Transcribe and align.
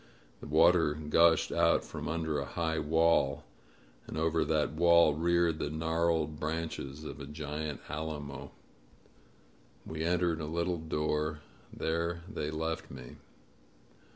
The 0.39 0.47
water 0.47 0.95
gushed 0.95 1.51
out 1.51 1.85
from 1.85 2.07
under 2.07 2.39
a 2.39 2.45
high 2.45 2.79
wall, 2.79 3.43
and 4.07 4.17
over 4.17 4.43
that 4.43 4.71
wall 4.71 5.13
reared 5.13 5.59
the 5.59 5.69
gnarled 5.69 6.39
branches 6.39 7.03
of 7.03 7.19
a 7.19 7.27
giant 7.27 7.81
alamo. 7.87 8.49
We 9.85 10.03
entered 10.03 10.41
a 10.41 10.47
little 10.47 10.79
door; 10.79 11.41
there 11.71 12.23
they 12.27 12.49
left 12.49 12.89
me. 12.89 13.17